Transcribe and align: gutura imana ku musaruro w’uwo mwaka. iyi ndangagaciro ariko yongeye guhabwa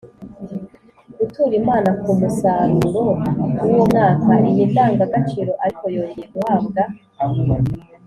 gutura 1.17 1.53
imana 1.61 1.89
ku 2.01 2.09
musaruro 2.19 3.01
w’uwo 3.63 3.83
mwaka. 3.91 4.31
iyi 4.49 4.63
ndangagaciro 4.71 5.51
ariko 5.63 5.83
yongeye 5.95 6.27
guhabwa 6.33 6.81